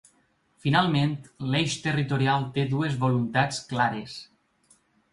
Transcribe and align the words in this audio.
Finalment, 0.63 1.13
l’eix 1.51 1.77
territorial 1.85 2.49
té 2.57 2.67
dues 2.75 2.99
voluntats 3.07 3.65
clares. 3.71 4.21